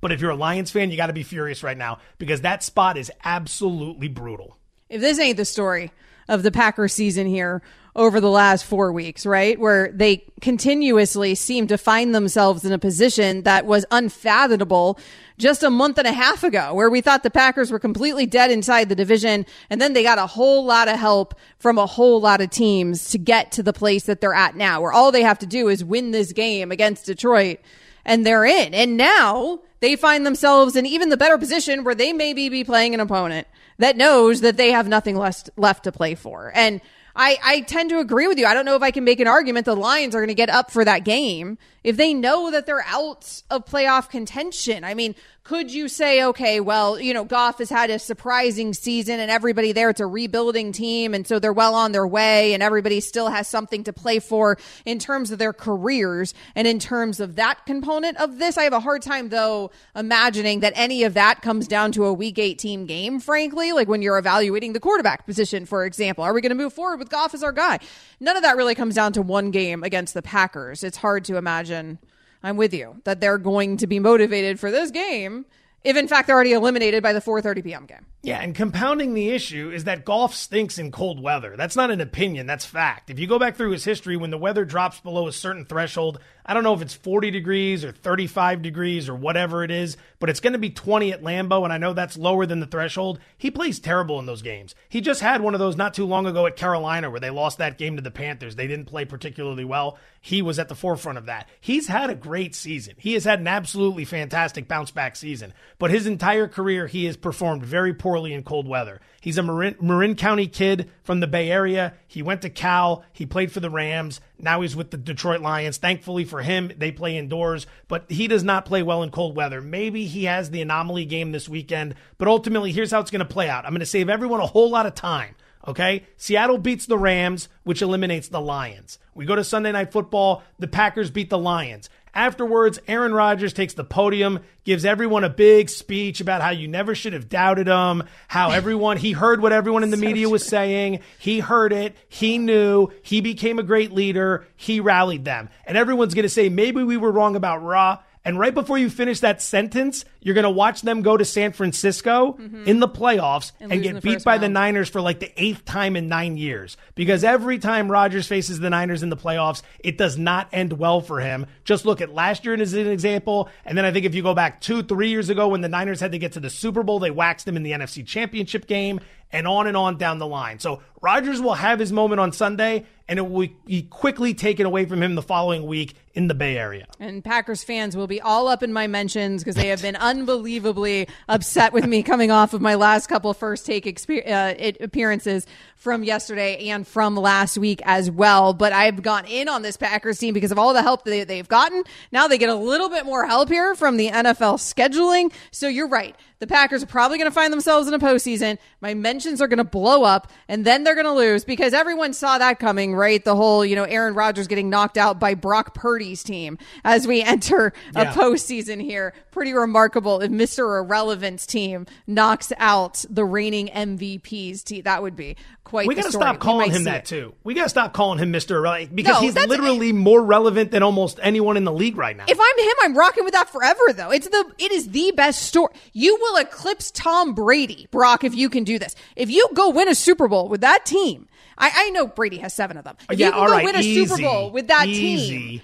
[0.01, 2.63] But if you're a Lions fan, you got to be furious right now because that
[2.63, 4.57] spot is absolutely brutal.
[4.89, 5.91] If this ain't the story
[6.27, 7.61] of the Packers season here
[7.99, 9.59] over the last four weeks, right?
[9.59, 14.97] Where they continuously seem to find themselves in a position that was unfathomable
[15.37, 18.51] just a month and a half ago, where we thought the Packers were completely dead
[18.51, 19.45] inside the division.
[19.69, 23.09] And then they got a whole lot of help from a whole lot of teams
[23.09, 25.67] to get to the place that they're at now, where all they have to do
[25.67, 27.59] is win this game against Detroit
[28.05, 28.73] and they're in.
[28.73, 32.93] And now they find themselves in even the better position where they maybe be playing
[32.93, 33.45] an opponent
[33.77, 36.53] that knows that they have nothing left left to play for.
[36.55, 36.79] And
[37.15, 38.45] I, I tend to agree with you.
[38.45, 40.49] I don't know if I can make an argument the Lions are going to get
[40.49, 44.83] up for that game if they know that they're out of playoff contention.
[44.83, 49.19] I mean, could you say, okay, well, you know, Goff has had a surprising season
[49.19, 51.15] and everybody there, it's a rebuilding team.
[51.15, 54.59] And so they're well on their way and everybody still has something to play for
[54.85, 58.59] in terms of their careers and in terms of that component of this.
[58.59, 62.13] I have a hard time though imagining that any of that comes down to a
[62.13, 66.23] week 18 game, frankly, like when you're evaluating the quarterback position, for example.
[66.23, 67.79] Are we going to move forward with Goff as our guy?
[68.19, 70.83] None of that really comes down to one game against the Packers.
[70.83, 74.91] It's hard to imagine I'm with you that they're going to be motivated for this
[74.91, 75.45] game
[75.83, 77.85] if in fact they're already eliminated by the 4:30 p.m.
[77.85, 78.05] game.
[78.21, 81.55] Yeah, and compounding the issue is that Goff stinks in cold weather.
[81.55, 83.09] That's not an opinion, that's fact.
[83.09, 86.19] If you go back through his history when the weather drops below a certain threshold,
[86.45, 90.29] I don't know if it's 40 degrees or 35 degrees or whatever it is, but
[90.29, 93.19] it's going to be 20 at Lambeau and I know that's lower than the threshold.
[93.37, 94.75] He plays terrible in those games.
[94.89, 97.57] He just had one of those not too long ago at Carolina where they lost
[97.57, 98.55] that game to the Panthers.
[98.55, 99.97] They didn't play particularly well.
[100.21, 101.47] He was at the forefront of that.
[101.61, 102.95] He's had a great season.
[102.97, 107.17] He has had an absolutely fantastic bounce back season, but his entire career he has
[107.17, 108.99] performed very poorly poorly in cold weather.
[109.21, 111.93] He's a Marin, Marin County kid from the Bay Area.
[112.07, 113.03] He went to Cal.
[113.11, 114.21] He played for the Rams.
[114.37, 115.77] Now he's with the Detroit Lions.
[115.77, 119.61] Thankfully for him, they play indoors, but he does not play well in cold weather.
[119.61, 123.25] Maybe he has the anomaly game this weekend, but ultimately, here's how it's going to
[123.25, 123.65] play out.
[123.65, 125.35] I'm going to save everyone a whole lot of time.
[125.67, 126.05] Okay?
[126.17, 128.97] Seattle beats the Rams, which eliminates the Lions.
[129.13, 130.41] We go to Sunday Night Football.
[130.57, 131.89] The Packers beat the Lions.
[132.13, 136.95] Afterwards, Aaron Rodgers takes the podium, gives everyone a big speech about how you never
[136.95, 140.31] should have doubted him, how everyone, he heard what everyone in the so media true.
[140.31, 140.99] was saying.
[141.19, 141.95] He heard it.
[142.07, 142.89] He knew.
[143.03, 144.45] He became a great leader.
[144.55, 145.49] He rallied them.
[145.65, 147.99] And everyone's going to say, maybe we were wrong about Ra.
[148.25, 151.53] And right before you finish that sentence, you're going to watch them go to San
[151.53, 152.65] Francisco mm-hmm.
[152.65, 154.43] in the playoffs and, and get beat by round.
[154.43, 156.75] the Niners for like the eighth time in nine years.
[156.95, 160.99] Because every time Rodgers faces the Niners in the playoffs, it does not end well
[160.99, 161.45] for him.
[161.63, 163.49] Just look at last year as an example.
[163.63, 166.01] And then I think if you go back two, three years ago when the Niners
[166.01, 168.99] had to get to the Super Bowl, they waxed him in the NFC Championship game
[169.31, 170.59] and on and on down the line.
[170.59, 174.85] So Rodgers will have his moment on Sunday, and it will be quickly taken away
[174.85, 176.85] from him the following week in the Bay Area.
[176.99, 181.07] And Packers fans will be all up in my mentions because they have been unbelievably
[181.29, 186.03] upset with me coming off of my last couple first take exper- uh, appearances from
[186.03, 188.53] yesterday and from last week as well.
[188.53, 191.47] But I've gone in on this Packers team because of all the help that they've
[191.47, 191.83] gotten.
[192.11, 195.31] Now they get a little bit more help here from the NFL scheduling.
[195.51, 196.15] So you're right.
[196.39, 198.57] The Packers are probably going to find themselves in a postseason.
[198.79, 202.13] My mentions are going to blow up and then they're going to lose because everyone
[202.13, 203.23] saw that coming, right?
[203.23, 207.21] The whole, you know, Aaron Rodgers getting knocked out by Brock Purdy's team as we
[207.29, 208.13] enter a yeah.
[208.13, 209.13] postseason here.
[209.31, 210.81] Pretty remarkable if Mr.
[210.81, 214.83] Irrelevance team knocks out the reigning MVP's team.
[214.83, 215.35] That would be
[215.69, 215.87] quite.
[215.87, 217.05] We got to stop calling him that it.
[217.05, 217.35] too.
[217.43, 220.83] We got to stop calling him Mister Irrelevant because no, he's literally more relevant than
[220.83, 222.25] almost anyone in the league right now.
[222.27, 223.93] If I'm him, I'm rocking with that forever.
[223.93, 225.73] Though it's the it is the best story.
[225.93, 228.95] You will eclipse Tom Brady, Brock, if you can do this.
[229.15, 232.53] If you go win a Super Bowl with that team, I, I know Brady has
[232.53, 232.95] seven of them.
[233.09, 235.37] If Yeah, you can go right, win a easy, Super Bowl with that easy.
[235.49, 235.61] team,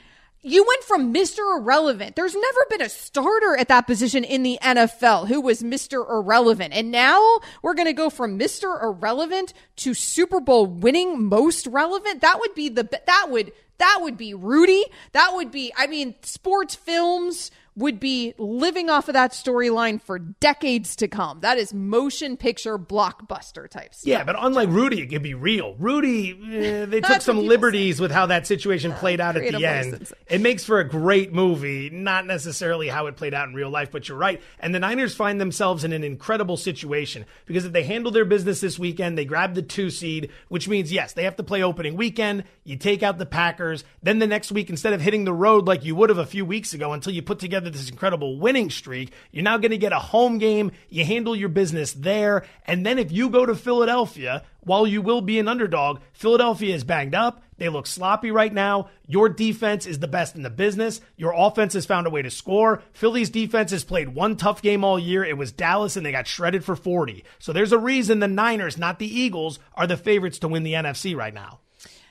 [0.48, 1.58] you went from Mr.
[1.58, 2.16] Irrelevant.
[2.16, 6.08] There's never been a starter at that position in the NFL who was Mr.
[6.08, 6.72] Irrelevant.
[6.72, 8.80] And now we're going to go from Mr.
[8.84, 12.22] Irrelevant to Super Bowl winning most relevant.
[12.22, 14.86] That would be the that would that would be Rudy.
[15.14, 20.18] That would be I mean sports films would be living off of that storyline for
[20.18, 21.42] decades to come.
[21.42, 24.08] That is motion picture blockbuster type stuff.
[24.08, 25.76] Yeah, but unlike Rudy, it could be real.
[25.78, 29.92] Rudy, eh, they took some liberties with how that situation played out at the end.
[29.92, 30.14] license.
[30.28, 33.92] It makes for a great movie, not necessarily how it played out in real life,
[33.92, 34.42] but you're right.
[34.60, 38.62] And the Niners find themselves in an incredible situation because if they handle their business
[38.62, 41.96] this weekend, they grab the two seed, which means, yes, they have to play opening
[41.98, 42.46] weekend.
[42.64, 43.84] You take out the Packers.
[44.02, 46.46] Then the next week, instead of hitting the road like you would have a few
[46.46, 49.94] weeks ago until you put together this incredible winning streak, you're now going to get
[49.94, 50.72] a home game.
[50.90, 52.46] You handle your business there.
[52.66, 56.84] And then if you go to Philadelphia, while you will be an underdog, Philadelphia is
[56.84, 57.42] banged up.
[57.58, 58.90] They look sloppy right now.
[59.08, 61.00] Your defense is the best in the business.
[61.16, 62.82] Your offense has found a way to score.
[62.92, 65.24] Philly's defense has played one tough game all year.
[65.24, 67.24] It was Dallas, and they got shredded for 40.
[67.40, 70.74] So there's a reason the Niners, not the Eagles, are the favorites to win the
[70.74, 71.60] NFC right now.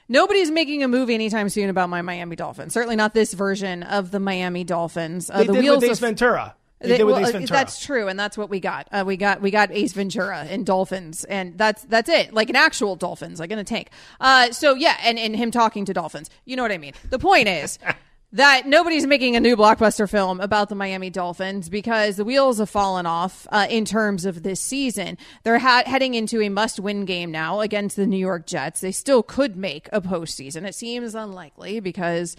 [0.09, 2.73] Nobody's making a movie anytime soon about my Miami Dolphins.
[2.75, 5.31] Certainly not this version of the Miami Dolphins.
[5.31, 6.55] Uh, They the did wheels with Ace of Ventura.
[6.81, 7.59] They, They- did with well, Ace uh, Ventura.
[7.61, 8.89] That's true, and that's what we got.
[8.93, 12.35] Uh, we got we got Ace Ventura and Dolphins, and that's that's it.
[12.35, 13.89] Like an actual Dolphins, like in a tank.
[14.21, 16.29] Uh, so yeah, and and him talking to Dolphins.
[16.45, 16.93] You know what I mean.
[17.11, 17.79] The point is.
[18.35, 22.69] That nobody's making a new blockbuster film about the Miami Dolphins because the wheels have
[22.69, 25.19] fallen off uh, in terms of this season.
[25.45, 28.81] They're ha- heading into a must-win game now against the New York Jets.
[28.81, 30.65] They still could make a postseason.
[30.65, 32.35] It seems unlikely because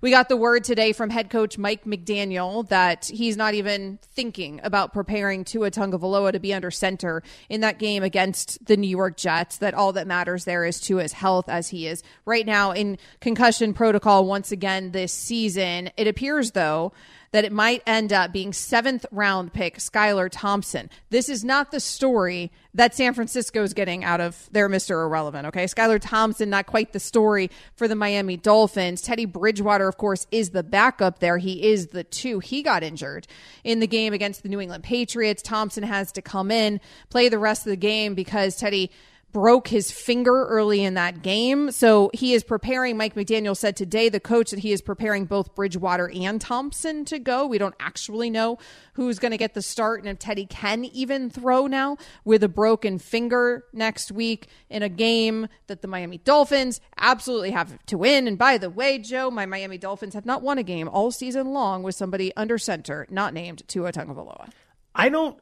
[0.00, 4.60] we got the word today from head coach Mike McDaniel that he's not even thinking
[4.62, 9.16] about preparing Tua Tagovailoa to be under center in that game against the New York
[9.16, 9.58] Jets.
[9.58, 13.74] That all that matters there is Tua's health as he is right now in concussion
[13.74, 15.90] protocol once again this season.
[15.96, 16.92] It appears though
[17.32, 20.90] that it might end up being seventh round pick Skylar Thompson.
[21.10, 25.04] This is not the story that San Francisco is getting out of their Mr.
[25.04, 25.64] Irrelevant, okay?
[25.64, 29.02] Skylar Thompson, not quite the story for the Miami Dolphins.
[29.02, 31.38] Teddy Bridgewater, of course, is the backup there.
[31.38, 32.40] He is the two.
[32.40, 33.26] He got injured
[33.64, 35.42] in the game against the New England Patriots.
[35.42, 38.90] Thompson has to come in, play the rest of the game because Teddy
[39.32, 41.70] broke his finger early in that game.
[41.70, 42.96] So he is preparing.
[42.96, 47.18] Mike McDaniel said today, the coach, that he is preparing both Bridgewater and Thompson to
[47.18, 47.46] go.
[47.46, 48.58] We don't actually know
[48.94, 52.48] who's going to get the start and if Teddy can even throw now with a
[52.48, 58.26] broken finger next week in a game that the Miami Dolphins absolutely have to win.
[58.26, 61.52] And by the way, Joe, my Miami Dolphins have not won a game all season
[61.52, 64.50] long with somebody under center not named Tua Tagovailoa.
[64.94, 65.38] I don't.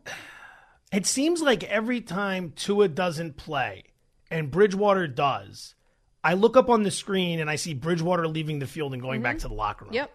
[0.92, 3.85] It seems like every time Tua doesn't play
[4.31, 5.74] and Bridgewater does,
[6.24, 9.22] I look up on the screen and I see Bridgewater leaving the field and going
[9.22, 9.90] back to the locker room.
[9.90, 9.96] Mm-hmm.
[9.96, 10.11] Yep.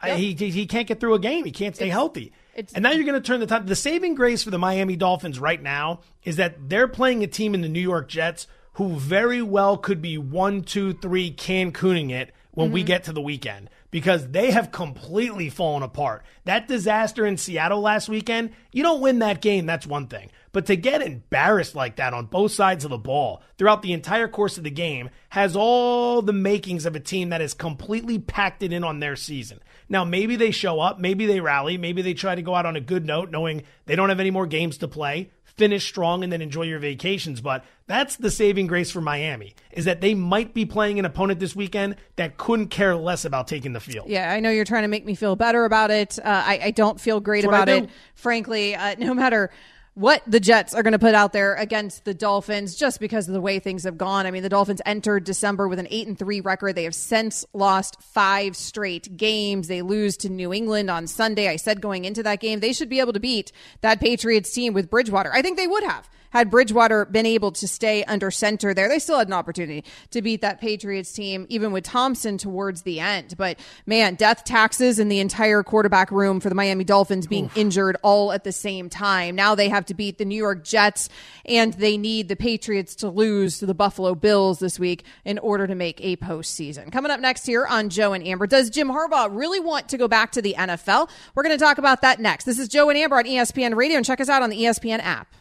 [0.00, 1.44] I, he, he he can't get through a game.
[1.46, 2.32] He can't stay healthy.
[2.54, 3.64] it's- and now you're going to turn the time.
[3.66, 7.54] The saving grace for the Miami Dolphins right now is that they're playing a team
[7.54, 12.32] in the New York Jets who very well could be one, two, three Cancooning it
[12.50, 16.24] when we get to the weekend because they have completely fallen apart.
[16.46, 20.32] That disaster in Seattle last weekend, you don't win that game, that's one thing.
[20.50, 24.26] But to get embarrassed like that on both sides of the ball throughout the entire
[24.26, 28.64] course of the game has all the makings of a team that has completely packed
[28.64, 29.60] it in on their season.
[29.88, 32.74] Now, maybe they show up, maybe they rally, maybe they try to go out on
[32.74, 36.32] a good note knowing they don't have any more games to play finish strong and
[36.32, 37.40] then enjoy your vacations.
[37.40, 41.40] But that's the saving grace for Miami is that they might be playing an opponent
[41.40, 44.08] this weekend that couldn't care less about taking the field.
[44.08, 46.18] Yeah, I know you're trying to make me feel better about it.
[46.18, 48.74] Uh, I, I don't feel great about it, frankly.
[48.74, 49.50] Uh, no matter
[49.94, 53.34] what the Jets are going to put out there against the Dolphins, just because of
[53.34, 54.26] the way things have gone.
[54.26, 56.74] I mean, the Dolphins entered December with an eight and three record.
[56.74, 59.68] They have since lost five straight games.
[59.68, 61.48] They lose to New England on Sunday.
[61.48, 63.52] I said going into that game, they should be able to beat
[63.82, 65.32] that Patriots team with Bridgewater.
[65.32, 68.98] I think they would have had Bridgewater been able to stay under center there, they
[68.98, 73.36] still had an opportunity to beat that Patriots team, even with Thompson towards the end.
[73.38, 77.96] But man, death taxes in the entire quarterback room for the Miami Dolphins being injured
[78.02, 79.36] all at the same time.
[79.36, 81.08] Now they have to beat the New York Jets
[81.44, 85.66] and they need the Patriots to lose to the Buffalo Bills this week in order
[85.66, 86.90] to make a postseason.
[86.90, 90.08] Coming up next here on Joe and Amber, does Jim Harbaugh really want to go
[90.08, 91.08] back to the NFL?
[91.34, 92.44] We're going to talk about that next.
[92.44, 95.00] This is Joe and Amber on ESPN Radio and check us out on the ESPN
[95.00, 95.32] app.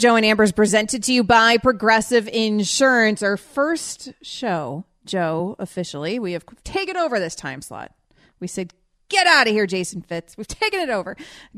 [0.00, 3.20] Joe and Amber's presented to you by Progressive Insurance.
[3.20, 6.20] Our first show, Joe, officially.
[6.20, 7.92] We have taken over this time slot.
[8.38, 8.72] We said
[9.08, 10.36] Get out of here, Jason Fitz.
[10.36, 11.16] We've taken it over.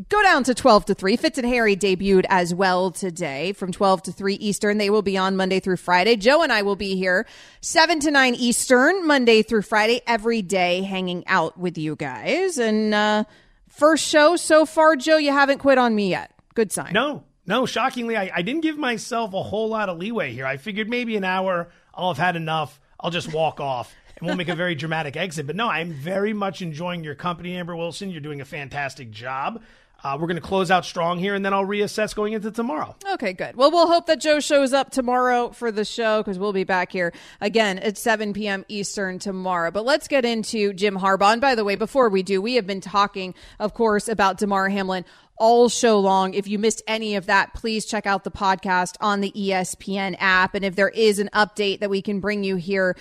[0.09, 1.17] Go down to 12 to 3.
[1.19, 4.79] Fitz and Harry debuted as well today from 12 to 3 Eastern.
[4.79, 6.17] They will be on Monday through Friday.
[6.17, 7.27] Joe and I will be here
[7.61, 12.57] 7 to 9 Eastern, Monday through Friday, every day, hanging out with you guys.
[12.57, 13.25] And uh,
[13.69, 16.31] first show so far, Joe, you haven't quit on me yet.
[16.55, 16.93] Good sign.
[16.95, 20.47] No, no, shockingly, I, I didn't give myself a whole lot of leeway here.
[20.47, 22.81] I figured maybe an hour, I'll have had enough.
[22.99, 25.47] I'll just walk off and we'll make a very dramatic exit.
[25.47, 28.11] But no, I'm very much enjoying your company, Amber Wilson.
[28.11, 29.63] You're doing a fantastic job.
[30.03, 32.97] Uh, we're going to close out strong here, and then I'll reassess going into tomorrow.
[33.13, 33.55] Okay, good.
[33.55, 36.91] Well, we'll hope that Joe shows up tomorrow for the show because we'll be back
[36.91, 38.65] here again at 7 p.m.
[38.69, 39.71] Eastern tomorrow.
[39.71, 41.33] But let's get into Jim Harbaugh.
[41.33, 44.71] And by the way, before we do, we have been talking, of course, about Damar
[44.71, 45.05] Hamlin
[45.41, 46.35] all show long.
[46.35, 50.55] If you missed any of that, please check out the podcast on the ESPN app.
[50.55, 52.95] And if there is an update that we can bring you here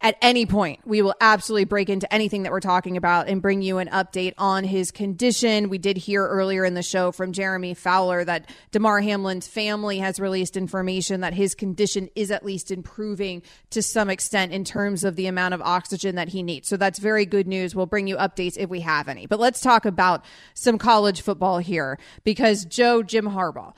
[0.00, 3.62] at any point, we will absolutely break into anything that we're talking about and bring
[3.62, 5.68] you an update on his condition.
[5.68, 10.20] We did hear earlier in the show from Jeremy Fowler that Damar Hamlin's family has
[10.20, 15.16] released information that his condition is at least improving to some extent in terms of
[15.16, 16.68] the amount of oxygen that he needs.
[16.68, 17.74] So that's very good news.
[17.74, 19.26] We'll bring you updates if we have any.
[19.26, 20.24] But let's talk about
[20.54, 23.72] some college football here because Joe Jim Harbaugh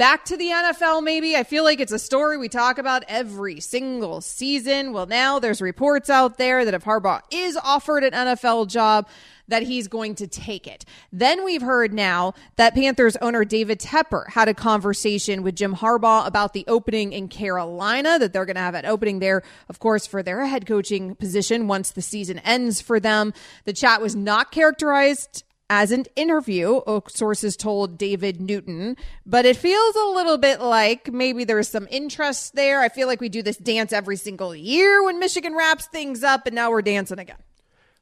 [0.00, 1.36] back to the NFL, maybe.
[1.36, 4.94] I feel like it's a story we talk about every single season.
[4.94, 9.06] Well, now there's reports out there that if Harbaugh is offered an NFL job,
[9.48, 10.86] that he's going to take it.
[11.12, 16.26] Then we've heard now that Panthers owner David Tepper had a conversation with Jim Harbaugh
[16.26, 20.06] about the opening in Carolina, that they're going to have an opening there, of course,
[20.06, 23.34] for their head coaching position once the season ends for them.
[23.66, 29.56] The chat was not characterized as an interview, uh, sources told David Newton, but it
[29.56, 32.80] feels a little bit like maybe there's some interest there.
[32.80, 36.46] I feel like we do this dance every single year when Michigan wraps things up,
[36.46, 37.38] and now we're dancing again.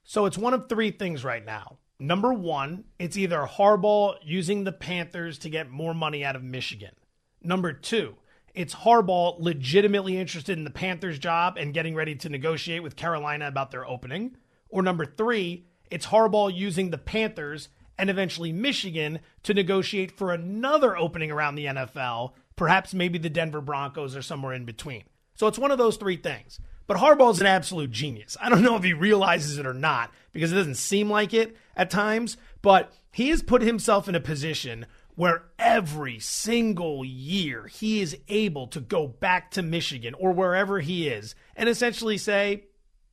[0.02, 1.76] So it's one of three things right now.
[2.00, 6.94] Number one, it's either Harbaugh using the Panthers to get more money out of Michigan.
[7.42, 8.14] Number two,
[8.54, 13.46] it's Harbaugh legitimately interested in the Panthers job and getting ready to negotiate with Carolina
[13.46, 14.36] about their opening.
[14.70, 17.68] Or number three, it's Harbaugh using the Panthers
[17.98, 23.60] and eventually Michigan to negotiate for another opening around the NFL, perhaps maybe the Denver
[23.60, 25.04] Broncos or somewhere in between.
[25.34, 26.60] So it's one of those three things.
[26.86, 28.36] But Harbaugh's an absolute genius.
[28.40, 31.56] I don't know if he realizes it or not because it doesn't seem like it
[31.76, 38.00] at times, but he has put himself in a position where every single year he
[38.00, 42.64] is able to go back to Michigan or wherever he is and essentially say,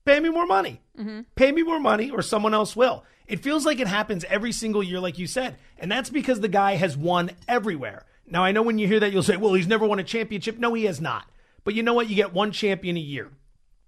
[0.05, 0.81] pay me more money.
[0.97, 1.21] Mm-hmm.
[1.35, 3.03] Pay me more money or someone else will.
[3.27, 5.57] It feels like it happens every single year, like you said.
[5.77, 8.05] And that's because the guy has won everywhere.
[8.27, 10.57] Now, I know when you hear that, you'll say, well, he's never won a championship.
[10.57, 11.29] No, he has not.
[11.63, 12.09] But you know what?
[12.09, 13.31] You get one champion a year.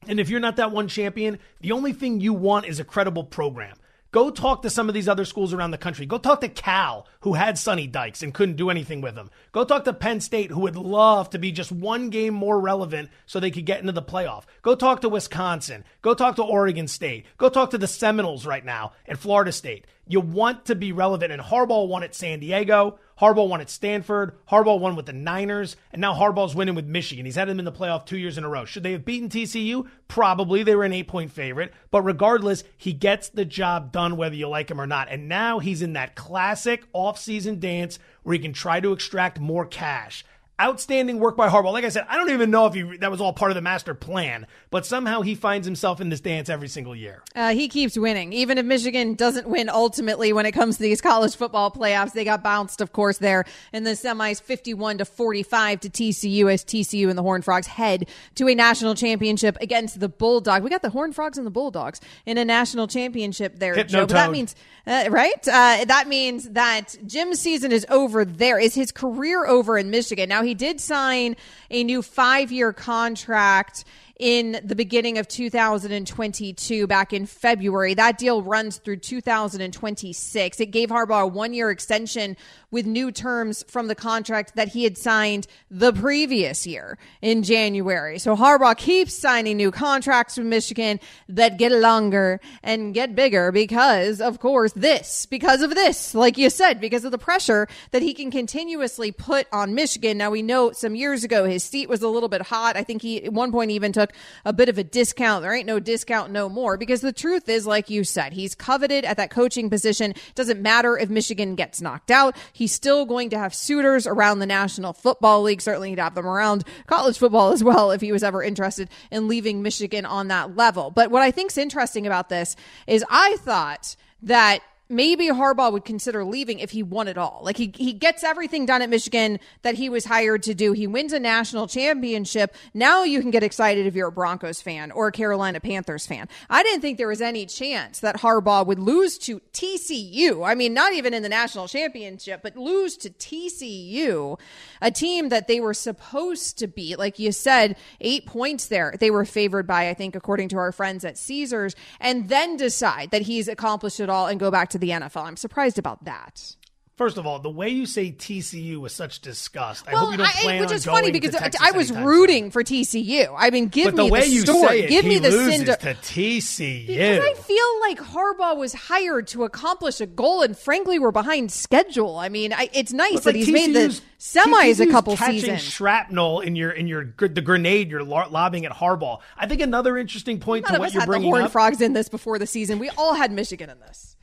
[0.08, 3.24] And if you're not that one champion, the only thing you want is a credible
[3.24, 3.76] program.
[4.12, 6.06] Go talk to some of these other schools around the country.
[6.06, 9.30] Go talk to Cal, who had Sonny Dykes and couldn't do anything with him.
[9.52, 13.10] Go talk to Penn State, who would love to be just one game more relevant
[13.26, 14.44] so they could get into the playoff.
[14.62, 15.84] Go talk to Wisconsin.
[16.02, 17.26] Go talk to Oregon State.
[17.38, 19.86] Go talk to the Seminoles right now and Florida State.
[20.08, 23.00] You want to be relevant, and Harbaugh won at San Diego.
[23.20, 24.38] Harbaugh won at Stanford.
[24.52, 27.26] Harbaugh won with the Niners, and now Harbaugh's winning with Michigan.
[27.26, 28.66] He's had them in the playoff two years in a row.
[28.66, 29.88] Should they have beaten TCU?
[30.08, 30.64] Probably.
[30.64, 31.74] They were an eight point favorite.
[31.90, 35.08] But regardless, he gets the job done whether you like him or not.
[35.10, 39.66] And now he's in that classic offseason dance where he can try to extract more
[39.66, 40.24] cash
[40.60, 41.72] outstanding work by Harbaugh.
[41.72, 43.62] Like I said, I don't even know if he, that was all part of the
[43.62, 47.24] master plan, but somehow he finds himself in this dance every single year.
[47.36, 51.00] Uh, he keeps winning, even if Michigan doesn't win ultimately when it comes to these
[51.00, 52.14] college football playoffs.
[52.14, 56.64] They got bounced, of course, there in the semis, fifty-one to forty-five to TCU as
[56.64, 60.64] TCU and the Horned Frogs head to a national championship against the Bulldog.
[60.64, 64.08] We got the Horned Frogs and the Bulldogs in a national championship there, Joe.
[64.08, 64.56] But that means
[64.88, 65.48] uh, right.
[65.48, 68.26] Uh, that means that Jim's season is over.
[68.26, 70.30] There is his career over in Michigan.
[70.30, 71.36] Now he did sign
[71.70, 73.86] a new five year contract
[74.20, 77.94] in the beginning of 2022 back in February.
[77.94, 80.60] That deal runs through 2026.
[80.60, 82.36] It gave Harbaugh a one year extension
[82.70, 88.20] with new terms from the contract that he had signed the previous year in January.
[88.20, 91.00] So Harbaugh keeps signing new contracts with Michigan
[91.30, 96.50] that get longer and get bigger because, of course, this, because of this, like you
[96.50, 100.18] said, because of the pressure that he can continuously put on Michigan.
[100.18, 102.76] Now we know some years ago his seat was a little bit hot.
[102.76, 104.12] I think he at one point even took
[104.44, 105.42] a bit of a discount.
[105.42, 109.06] There ain't no discount no more because the truth is, like you said, he's coveted
[109.06, 110.14] at that coaching position.
[110.36, 112.36] Doesn't matter if Michigan gets knocked out.
[112.58, 115.62] He's still going to have suitors around the National Football League.
[115.62, 119.28] Certainly, he'd have them around college football as well if he was ever interested in
[119.28, 120.90] leaving Michigan on that level.
[120.90, 122.56] But what I think is interesting about this
[122.88, 127.42] is I thought that maybe Harbaugh would consider leaving if he won it all.
[127.44, 130.72] Like he he gets everything done at Michigan that he was hired to do.
[130.72, 132.56] He wins a national championship.
[132.74, 136.28] Now you can get excited if you're a Broncos fan or a Carolina Panthers fan.
[136.50, 140.48] I didn't think there was any chance that Harbaugh would lose to TCU.
[140.48, 144.40] I mean, not even in the national championship, but lose to TCU,
[144.82, 146.98] a team that they were supposed to beat.
[146.98, 148.94] Like you said, 8 points there.
[149.00, 153.12] They were favored by I think according to our friends at Caesars and then decide
[153.12, 155.24] that he's accomplished it all and go back to the NFL.
[155.26, 156.56] I'm surprised about that.
[156.96, 160.18] First of all, the way you say TCU with such disgust, I well, hope you
[160.18, 162.52] don't I, plan which on is funny because I was rooting soon.
[162.52, 163.32] for TCU.
[163.38, 164.68] I mean, give But the me way the you story.
[164.68, 165.76] say it, give me the cinder.
[165.76, 166.88] to TCU.
[166.88, 171.52] Because I feel like Harbaugh was hired to accomplish a goal, and frankly, we're behind
[171.52, 172.18] schedule.
[172.18, 174.92] I mean, I, it's nice It's that like he's made the TCU's semis a TCU's
[174.92, 175.62] couple catching seasons.
[175.62, 179.20] shrapnel in your in your the grenade you're lobbing at Harbaugh.
[179.38, 181.52] I think another interesting point None to what you're had the bringing Horned up.
[181.52, 182.80] Frogs in this before the season.
[182.80, 184.16] We all had Michigan in this.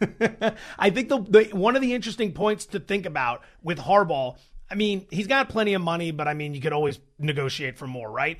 [0.78, 4.36] I think the, the one of the interesting points to think about with Harbaugh.
[4.70, 7.86] I mean, he's got plenty of money, but I mean, you could always negotiate for
[7.86, 8.38] more, right?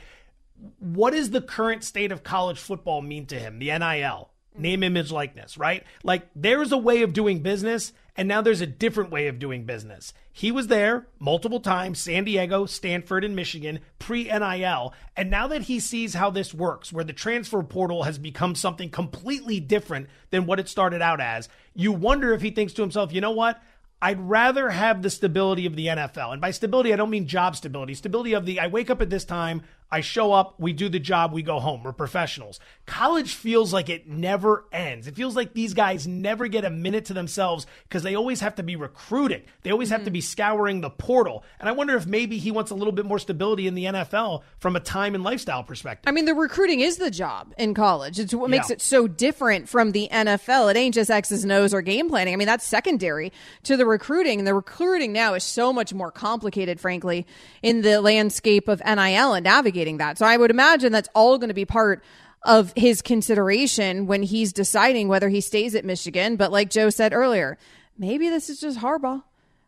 [0.80, 3.58] What does the current state of college football mean to him?
[3.58, 5.84] The NIL, name, image, likeness, right?
[6.02, 9.64] Like, there's a way of doing business, and now there's a different way of doing
[9.64, 10.12] business.
[10.32, 14.94] He was there multiple times San Diego, Stanford, and Michigan pre NIL.
[15.16, 18.90] And now that he sees how this works, where the transfer portal has become something
[18.90, 23.12] completely different than what it started out as, you wonder if he thinks to himself,
[23.12, 23.62] you know what?
[24.00, 26.32] I'd rather have the stability of the NFL.
[26.32, 27.94] And by stability, I don't mean job stability.
[27.94, 30.98] Stability of the I wake up at this time, I show up, we do the
[30.98, 31.84] job, we go home.
[31.84, 32.58] We're professionals.
[32.86, 35.06] College feels like it never ends.
[35.06, 38.56] It feels like these guys never get a minute to themselves because they always have
[38.56, 39.42] to be recruiting.
[39.62, 41.44] They always have to be scouring the portal.
[41.60, 44.42] And I wonder if maybe he wants a little bit more stability in the NFL
[44.58, 46.08] from a time and lifestyle perspective.
[46.08, 48.18] I mean, the recruiting is the job in college.
[48.18, 48.74] It's what makes Yeah.
[48.74, 50.68] it so different from the NFL.
[50.70, 52.34] It ain't just X's and O's or game planning.
[52.34, 53.32] I mean, that's secondary
[53.64, 54.40] to the recruiting.
[54.40, 57.24] And the recruiting now is so much more complicated, frankly,
[57.62, 59.46] in the landscape of NIL and
[59.76, 60.18] navigating that.
[60.18, 62.02] So I would imagine that's all going to be part
[62.42, 66.36] of his consideration when he's deciding whether he stays at Michigan.
[66.36, 67.58] But like Joe said earlier,
[67.98, 69.22] maybe this is just Harbaugh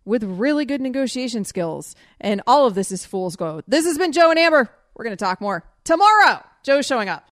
[0.05, 1.95] with really good negotiation skills.
[2.21, 3.65] And all of this is fool's gold.
[3.69, 4.71] This has been Joe and Amber.
[4.95, 6.43] We're going to talk more tomorrow.
[6.63, 7.25] Joe's showing up.